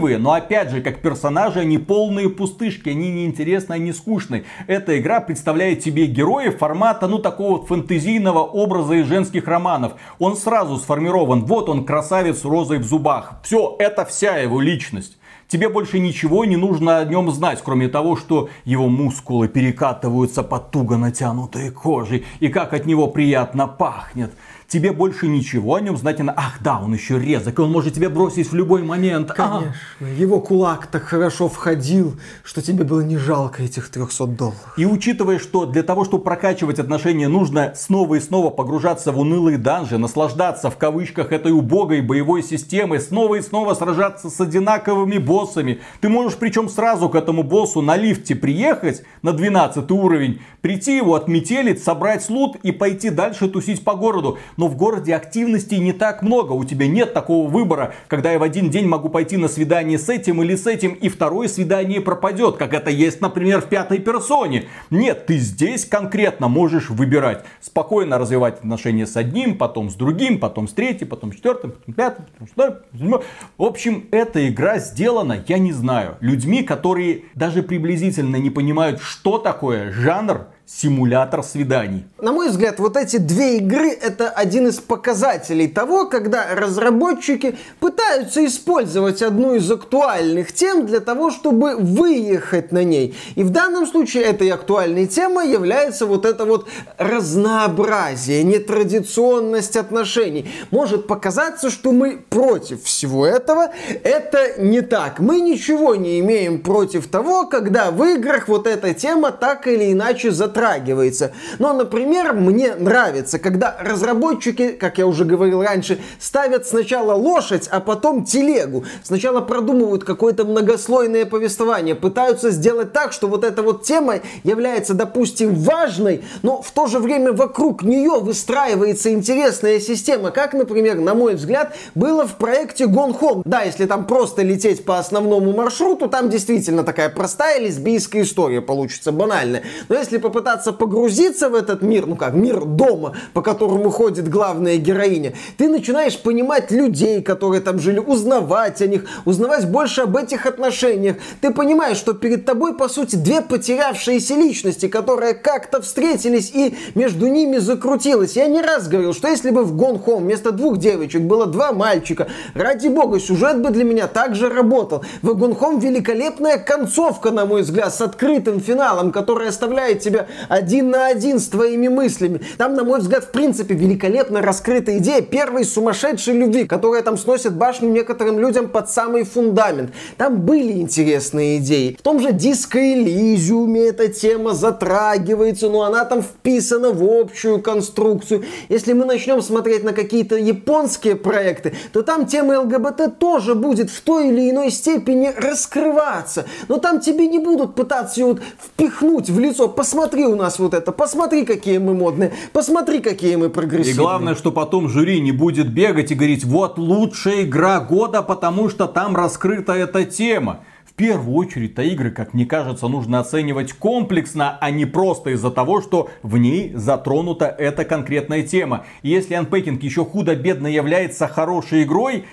[0.03, 4.45] красивые, но опять же, как персонажи, они полные пустышки, они неинтересны, они скучные.
[4.67, 9.93] Эта игра представляет тебе героев формата, ну, такого фэнтезийного образа из женских романов.
[10.19, 13.41] Он сразу сформирован, вот он, красавец с розой в зубах.
[13.45, 15.19] Все, это вся его личность.
[15.49, 20.71] Тебе больше ничего не нужно о нем знать, кроме того, что его мускулы перекатываются под
[20.71, 24.33] туго натянутой кожей, и как от него приятно пахнет.
[24.73, 26.39] Тебе больше ничего о нем знать не надо.
[26.41, 29.31] Ах да, он еще резок, и он может тебя бросить в любой момент.
[29.33, 29.75] А, Конечно,
[30.19, 34.73] его кулак так хорошо входил, что тебе было не жалко этих 300 долларов.
[34.79, 39.59] И учитывая, что для того, чтобы прокачивать отношения, нужно снова и снова погружаться в унылые
[39.59, 45.83] данжи, наслаждаться в кавычках этой убогой боевой системой, снова и снова сражаться с одинаковыми боссами.
[46.01, 51.15] Ты можешь причем сразу к этому боссу на лифте приехать на 12 уровень, прийти его
[51.15, 54.39] отметелить, собрать лут и пойти дальше тусить по городу.
[54.62, 58.44] Но в городе активностей не так много, у тебя нет такого выбора, когда я в
[58.44, 62.59] один день могу пойти на свидание с этим или с этим, и второе свидание пропадет,
[62.59, 64.66] как это есть, например, в пятой персоне.
[64.88, 67.44] Нет, ты здесь конкретно можешь выбирать.
[67.61, 71.92] Спокойно развивать отношения с одним, потом с другим, потом с третьим, потом с четвертым, потом
[71.92, 73.22] с пятым, потом с седьмым.
[73.59, 79.38] В общем, эта игра сделана, я не знаю, людьми, которые даже приблизительно не понимают, что
[79.38, 82.05] такое жанр симулятор свиданий.
[82.21, 88.45] На мой взгляд, вот эти две игры это один из показателей того, когда разработчики пытаются
[88.47, 93.15] использовать одну из актуальных тем для того, чтобы выехать на ней.
[93.35, 100.51] И в данном случае этой актуальной темой является вот это вот разнообразие, нетрадиционность отношений.
[100.71, 103.73] Может показаться, что мы против всего этого.
[104.05, 105.19] Это не так.
[105.19, 110.31] Мы ничего не имеем против того, когда в играх вот эта тема так или иначе
[110.31, 111.33] затрагивается затрагивается.
[111.59, 117.81] Но, например, мне нравится, когда разработчики, как я уже говорил раньше, ставят сначала лошадь, а
[117.81, 118.85] потом телегу.
[119.03, 125.55] Сначала продумывают какое-то многослойное повествование, пытаются сделать так, что вот эта вот тема является, допустим,
[125.55, 131.35] важной, но в то же время вокруг нее выстраивается интересная система, как, например, на мой
[131.35, 133.42] взгляд, было в проекте Home.
[133.44, 139.12] Да, если там просто лететь по основному маршруту, там действительно такая простая лесбийская история получится,
[139.12, 139.62] банальная.
[139.88, 144.77] Но если попытаться погрузиться в этот мир, ну как, мир дома, по которому ходит главная
[144.77, 150.47] героиня, ты начинаешь понимать людей, которые там жили, узнавать о них, узнавать больше об этих
[150.47, 151.17] отношениях.
[151.41, 157.27] Ты понимаешь, что перед тобой, по сути, две потерявшиеся личности, которые как-то встретились и между
[157.27, 158.37] ними закрутилось.
[158.37, 161.73] Я не раз говорил, что если бы в Gone Home вместо двух девочек было два
[161.73, 165.05] мальчика, ради бога, сюжет бы для меня также работал.
[165.23, 170.90] В Gone Home великолепная концовка, на мой взгляд, с открытым финалом, который оставляет тебя один
[170.90, 172.40] на один с твоими мыслями.
[172.59, 177.55] Там, на мой взгляд, в принципе, великолепно раскрыта идея первой сумасшедшей любви, которая там сносит
[177.55, 179.92] башню некоторым людям под самый фундамент.
[180.16, 181.97] Там были интересные идеи.
[181.99, 188.45] В том же Диско Элизиуме эта тема затрагивается, но она там вписана в общую конструкцию.
[188.68, 194.01] Если мы начнем смотреть на какие-то японские проекты, то там тема ЛГБТ тоже будет в
[194.03, 196.47] той или иной степени раскрываться.
[196.68, 199.68] Но там тебе не будут пытаться ее вот впихнуть в лицо.
[199.68, 203.95] Посмотри у нас вот это, посмотри, какие мы модные, посмотри, какие мы прогрессивные.
[203.95, 208.69] И главное, что потом жюри не будет бегать и говорить, вот лучшая игра года, потому
[208.69, 210.61] что там раскрыта эта тема.
[210.85, 215.81] В первую очередь-то игры, как мне кажется, нужно оценивать комплексно, а не просто из-за того,
[215.81, 218.85] что в ней затронута эта конкретная тема.
[219.01, 222.27] И если Unpacking еще худо-бедно является хорошей игрой,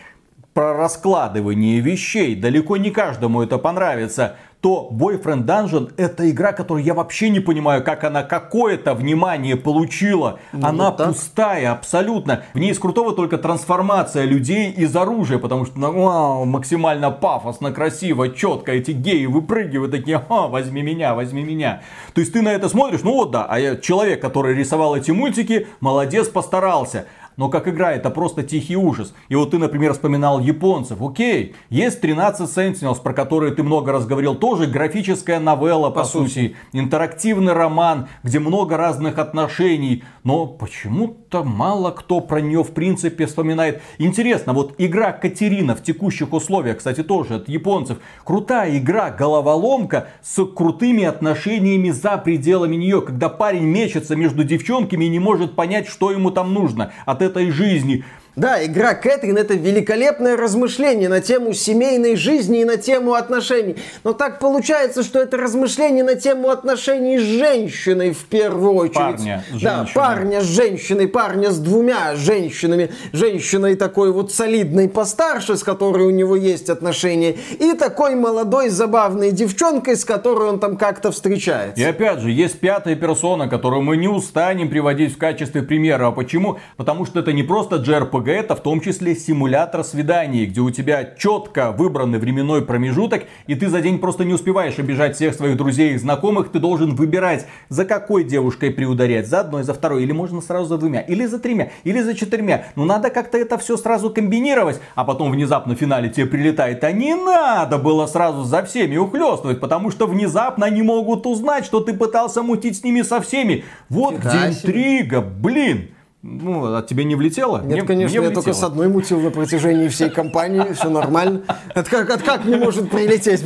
[0.54, 2.36] про раскладывание вещей.
[2.36, 7.84] Далеко не каждому это понравится то Boyfriend Dungeon это игра, которую я вообще не понимаю,
[7.84, 10.40] как она какое-то внимание получила.
[10.52, 12.44] Ну, она вот пустая абсолютно.
[12.54, 17.72] В ней из крутого только трансформация людей из оружия, потому что ну, вау, максимально пафосно,
[17.72, 18.74] красиво, четко.
[18.74, 21.82] Эти геи выпрыгивают такие, а, возьми меня, возьми меня.
[22.14, 25.12] То есть ты на это смотришь, ну вот да, а я, человек, который рисовал эти
[25.12, 27.06] мультики, молодец, постарался
[27.40, 29.14] но как игра это просто тихий ужас.
[29.30, 31.02] И вот ты, например, вспоминал японцев.
[31.02, 34.36] Окей, есть 13 Sentinels, про которые ты много раз говорил.
[34.36, 36.28] Тоже графическая новелла, по, по сути.
[36.28, 36.56] сути.
[36.74, 40.04] Интерактивный роман, где много разных отношений.
[40.26, 43.82] Но почему-то мало кто про нее в принципе вспоминает.
[44.00, 48.00] Интересно, вот игра Катерина в текущих условиях, кстати, тоже от японцев.
[48.26, 53.02] Крутая игра, головоломка с крутыми отношениями за пределами нее.
[53.02, 56.92] Когда парень мечется между девчонками и не может понять, что ему там нужно.
[57.06, 58.04] От этой жизни.
[58.40, 63.76] Да, игра Кэтрин это великолепное размышление на тему семейной жизни и на тему отношений.
[64.06, 68.96] Но так получается, что это размышление на тему отношений с женщиной в первую очередь.
[68.96, 72.92] Парня с Да, парня с женщиной, парня с двумя женщинами.
[73.12, 77.36] Женщиной такой вот солидной постарше, с которой у него есть отношения.
[77.60, 81.82] И такой молодой забавной девчонкой, с которой он там как-то встречается.
[81.82, 86.08] И опять же, есть пятая персона, которую мы не устанем приводить в качестве примера.
[86.08, 86.60] А почему?
[86.78, 91.04] Потому что это не просто JRPG, это в том числе симулятор свиданий, где у тебя
[91.18, 95.94] четко выбранный временной промежуток, и ты за день просто не успеваешь обижать всех своих друзей
[95.94, 100.42] и знакомых, ты должен выбирать, за какой девушкой приударять, за одной, за второй, или можно
[100.42, 102.66] сразу за двумя, или за тремя, или за четырьмя.
[102.76, 106.92] Но надо как-то это все сразу комбинировать, а потом внезапно в финале тебе прилетает, а
[106.92, 111.94] не надо было сразу за всеми ухлестывать, потому что внезапно они могут узнать, что ты
[111.94, 113.64] пытался мутить с ними со всеми.
[113.90, 115.90] Вот Фига где интрига, блин.
[116.22, 117.62] Ну, от тебя не влетело?
[117.62, 121.44] Нет, мне, конечно, мне я только с одной мутил на протяжении всей кампании, все нормально.
[121.74, 123.42] Это как, это как не может прилететь?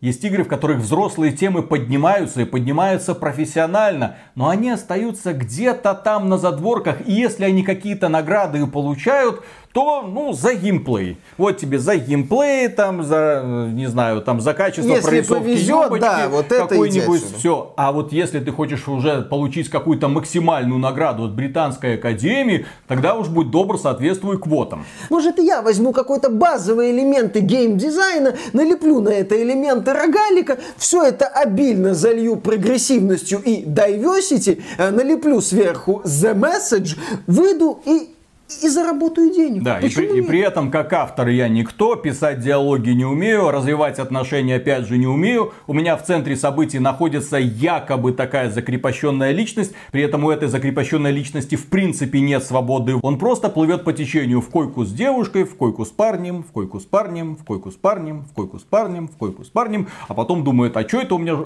[0.00, 6.28] Есть игры, в которых взрослые темы поднимаются и поднимаются профессионально, но они остаются где-то там
[6.28, 11.16] на задворках, и если они какие-то награды получают, то, ну, за геймплей.
[11.38, 16.00] Вот тебе за геймплей, там, за, не знаю, там, за качество если прорисовки повезет, юбочки,
[16.00, 17.72] да, вот это какой-нибудь, все.
[17.76, 23.28] А вот если ты хочешь уже получить какую-то максимальную награду от Британской Академии, тогда уж
[23.28, 24.84] будь добр, соответствуй квотам.
[25.08, 31.26] Может, и я возьму какой-то базовые элементы геймдизайна, налеплю на это элементы рогалика, все это
[31.26, 38.11] обильно залью прогрессивностью и diversity, э, налеплю сверху the message, выйду и
[38.62, 39.62] и заработаю денег.
[39.62, 43.98] Да, и при, и при этом, как автор, я никто, писать диалоги не умею, развивать
[43.98, 45.52] отношения опять же не умею.
[45.66, 51.12] У меня в центре событий находится якобы такая закрепощенная личность, при этом у этой закрепощенной
[51.12, 52.96] личности в принципе нет свободы.
[53.02, 56.78] Он просто плывет по течению в койку с девушкой, в койку с парнем, в койку
[56.78, 60.14] с парнем, в койку с парнем, в койку с парнем, в койку с парнем, а
[60.14, 61.38] потом думает, а что это у меня...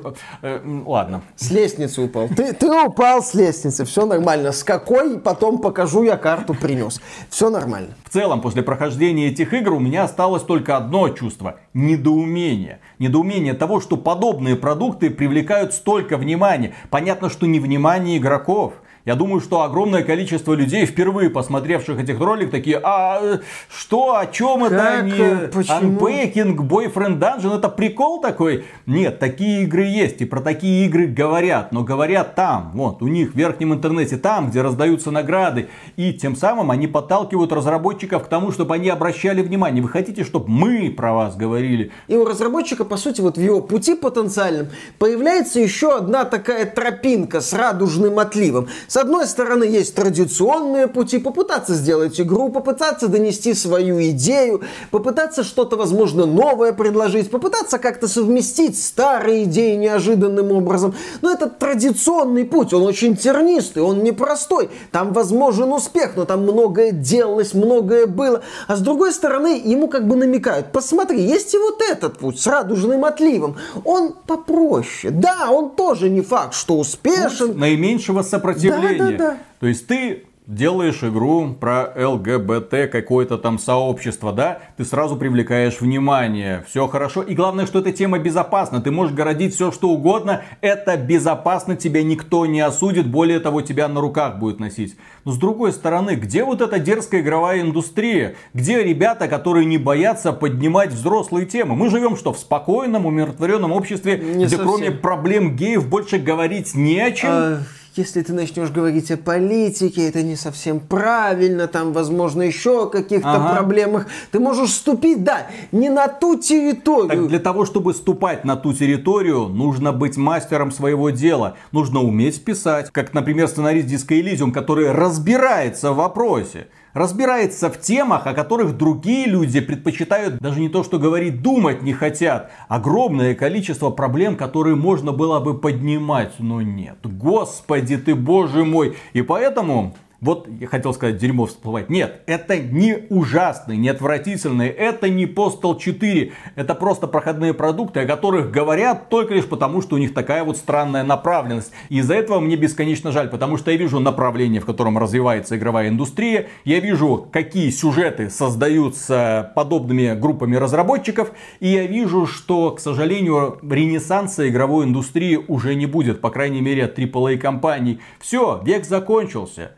[0.42, 1.22] Э, ладно.
[1.36, 2.28] С лестницы упал.
[2.28, 4.52] Ты, ты упал с лестницы, все нормально.
[4.52, 6.95] С какой, потом покажу, я карту принес.
[7.28, 7.94] Все нормально.
[8.04, 12.80] В целом, после прохождения этих игр у меня осталось только одно чувство– недоумение.
[12.98, 16.74] Недоумение того, что подобные продукты привлекают столько внимания.
[16.90, 18.74] Понятно, что не внимание игроков–
[19.06, 23.38] я думаю, что огромное количество людей, впервые посмотревших этих ролик, такие, а
[23.68, 25.12] что, о чем это они?
[25.12, 28.64] Unpacking, Boyfriend Dungeon, это прикол такой?
[28.84, 33.32] Нет, такие игры есть, и про такие игры говорят, но говорят там, вот, у них
[33.32, 38.50] в верхнем интернете, там, где раздаются награды, и тем самым они подталкивают разработчиков к тому,
[38.50, 39.84] чтобы они обращали внимание.
[39.84, 41.92] Вы хотите, чтобы мы про вас говорили?
[42.08, 44.66] И у разработчика, по сути, вот в его пути потенциальном
[44.98, 48.66] появляется еще одна такая тропинка с радужным отливом.
[48.88, 55.76] С одной стороны, есть традиционные пути, попытаться сделать игру, попытаться донести свою идею, попытаться что-то,
[55.76, 60.94] возможно, новое предложить, попытаться как-то совместить старые идеи неожиданным образом.
[61.20, 64.70] Но это традиционный путь, он очень тернистый, он непростой.
[64.92, 68.42] Там возможен успех, но там многое делалось, многое было.
[68.66, 72.46] А с другой стороны, ему как бы намекают, посмотри, есть и вот этот путь с
[72.46, 73.56] радужным отливом.
[73.84, 75.12] Он попроще.
[75.12, 77.48] Да, он тоже не факт, что успешен.
[77.48, 79.18] Путь наименьшего сопротивления мышление.
[79.18, 79.38] Да, да, да.
[79.60, 86.64] То есть ты делаешь игру про ЛГБТ, какое-то там сообщество, да, ты сразу привлекаешь внимание,
[86.68, 87.22] все хорошо.
[87.22, 92.02] И главное, что эта тема безопасна, ты можешь городить все, что угодно, это безопасно, тебя
[92.02, 94.96] никто не осудит, более того, тебя на руках будет носить.
[95.24, 98.36] Но с другой стороны, где вот эта дерзкая игровая индустрия?
[98.54, 101.74] Где ребята, которые не боятся поднимать взрослые темы?
[101.74, 104.66] Мы живем что, в спокойном, умиротворенном обществе, не где совсем.
[104.68, 107.30] кроме проблем геев больше говорить не о чем?
[107.30, 107.58] А
[107.96, 113.32] если ты начнешь говорить о политике, это не совсем правильно, там, возможно, еще о каких-то
[113.32, 113.54] ага.
[113.54, 117.08] проблемах, ты можешь ступить, да, не на ту территорию.
[117.08, 121.56] Так для того, чтобы ступать на ту территорию, нужно быть мастером своего дела.
[121.72, 128.26] Нужно уметь писать, как, например, сценарист Disco Elysium, который разбирается в вопросе разбирается в темах,
[128.26, 132.50] о которых другие люди предпочитают даже не то, что говорить, думать не хотят.
[132.68, 136.96] Огромное количество проблем, которые можно было бы поднимать, но нет.
[137.04, 138.96] Господи ты, боже мой.
[139.12, 141.90] И поэтому вот я хотел сказать, дерьмо всплывать.
[141.90, 146.32] Нет, это не ужасный, не отвратительный, это не Postal 4.
[146.54, 150.56] Это просто проходные продукты, о которых говорят только лишь потому, что у них такая вот
[150.56, 151.72] странная направленность.
[151.90, 155.88] И из-за этого мне бесконечно жаль, потому что я вижу направление, в котором развивается игровая
[155.88, 156.48] индустрия.
[156.64, 161.32] Я вижу, какие сюжеты создаются подобными группами разработчиков.
[161.60, 166.20] И я вижу, что, к сожалению, ренессанса игровой индустрии уже не будет.
[166.20, 168.00] По крайней мере, от AAA компаний.
[168.18, 169.72] Все, век закончился.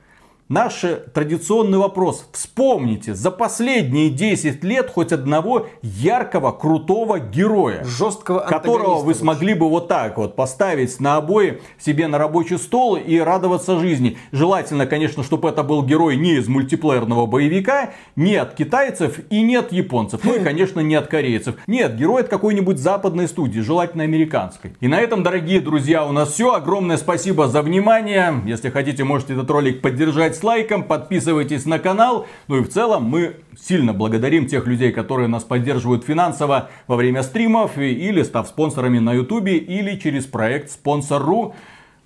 [0.48, 0.82] Наш
[1.12, 2.26] традиционный вопрос.
[2.32, 7.84] Вспомните за последние 10 лет хоть одного яркого, крутого героя.
[7.84, 12.96] Жесткого Которого вы смогли бы вот так вот поставить на обои себе на рабочий стол
[12.96, 14.16] и радоваться жизни.
[14.32, 19.56] Желательно, конечно, чтобы это был герой не из мультиплеерного боевика, не от китайцев и не
[19.56, 20.22] от японцев.
[20.24, 21.56] Ну и, конечно, не от корейцев.
[21.66, 24.72] Нет, герой от какой-нибудь западной студии, желательно американской.
[24.80, 26.54] И на этом, дорогие друзья, у нас все.
[26.54, 28.42] Огромное спасибо за внимание.
[28.46, 32.26] Если хотите, можете этот ролик поддержать с лайком, подписывайтесь на канал.
[32.46, 37.22] Ну и в целом мы сильно благодарим тех людей, которые нас поддерживают финансово во время
[37.22, 41.54] стримов или став спонсорами на ютубе или через проект Спонсор.ру.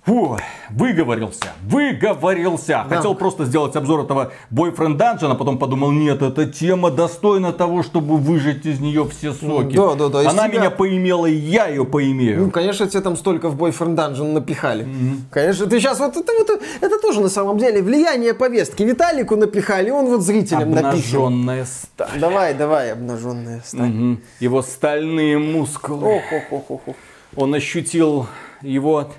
[0.05, 0.37] Фу,
[0.69, 2.85] выговорился, выговорился.
[2.89, 2.97] Да.
[2.97, 7.83] Хотел просто сделать обзор этого Boyfriend Dungeon, а потом подумал, нет, эта тема достойна того,
[7.83, 9.77] чтобы выжать из нее все соки.
[9.77, 10.29] Да, да, да.
[10.29, 10.59] Она тебя...
[10.59, 12.41] меня поимела, и я ее поимею.
[12.41, 14.85] Ну, конечно, тебе там столько в Boyfriend Dungeon напихали.
[14.85, 15.17] Mm-hmm.
[15.31, 18.83] Конечно, ты сейчас вот это, вот это тоже на самом деле влияние повестки.
[18.83, 20.91] Виталику напихали, он вот зрителям напихал.
[20.91, 22.19] Обнаженная сталь.
[22.19, 23.89] Давай, давай, обнаженная сталь.
[23.89, 24.17] Угу.
[24.41, 26.15] Его стальные мускулы.
[26.17, 26.95] Ох, ох, ох, ох.
[27.37, 28.27] Он ощутил
[28.61, 29.09] его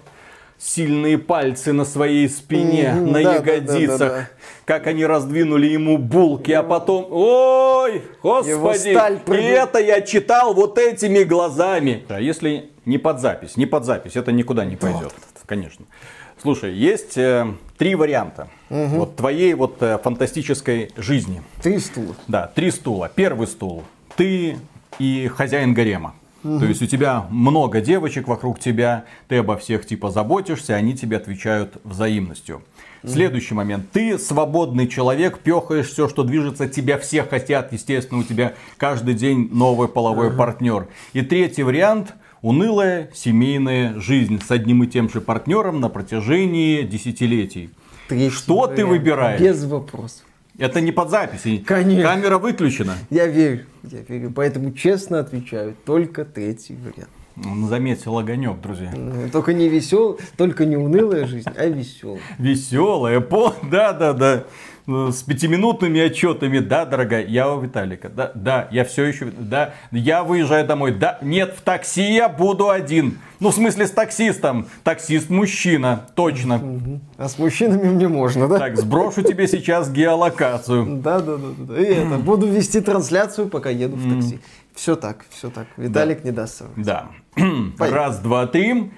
[0.59, 3.99] сильные пальцы на своей спине, mm-hmm, на да, ягодицах.
[3.99, 4.29] Да, да, да,
[4.65, 8.97] как они раздвинули ему булки, а потом, ой, господи,
[9.37, 12.05] и это я читал вот этими глазами.
[12.09, 15.85] А если не под запись, не под запись, это никуда не пойдет, да, конечно.
[16.41, 17.47] Слушай, есть э,
[17.79, 18.99] три варианта угу.
[18.99, 21.43] вот твоей вот э, фантастической жизни.
[21.63, 22.15] Три стула.
[22.29, 23.11] Да, три стула.
[23.15, 23.85] Первый стул.
[24.17, 24.59] Ты
[24.99, 26.15] и хозяин гарема.
[26.45, 31.17] То есть у тебя много девочек вокруг тебя, ты обо всех типа заботишься, они тебе
[31.17, 32.63] отвечают взаимностью.
[33.03, 33.87] Следующий момент.
[33.93, 37.73] Ты свободный человек, пехаешь все, что движется, тебя все хотят.
[37.73, 40.37] Естественно, у тебя каждый день новый половой ага.
[40.37, 40.89] партнер.
[41.15, 42.15] И третий вариант.
[42.43, 47.71] Унылая семейная жизнь с одним и тем же партнером на протяжении десятилетий.
[48.07, 48.77] Третий что вариант.
[48.77, 49.41] ты выбираешь?
[49.41, 50.27] Без вопросов.
[50.59, 51.65] Это не под запись.
[51.67, 52.03] Конечно.
[52.03, 52.95] Камера выключена.
[53.11, 54.33] Я верю, я верю.
[54.35, 57.11] Поэтому честно отвечаю, только третий вариант.
[57.37, 58.93] Заметил огонек, друзья.
[59.33, 62.21] Только не весел, только не унылая жизнь, а веселая.
[62.39, 64.45] Веселая, по, да, да, да.
[64.87, 69.73] Ну, с пятиминутными отчетами, да, дорогая, я у Виталика, да, да, я все еще, да,
[69.91, 73.19] я выезжаю домой, да, нет, в такси я буду один.
[73.41, 74.69] Ну, в смысле, с таксистом.
[74.85, 77.01] Таксист мужчина, точно.
[77.19, 78.59] А с мужчинами мне можно, да?
[78.59, 81.01] Так, сброшу тебе сейчас геолокацию.
[81.03, 81.81] Да, да, да, да.
[81.81, 84.39] И это, буду вести трансляцию, пока еду в такси.
[84.75, 85.69] Все так, все так.
[85.77, 86.25] Виталик да.
[86.25, 86.85] не даст соврать.
[86.85, 87.11] Да.
[87.79, 88.93] Раз, два, три.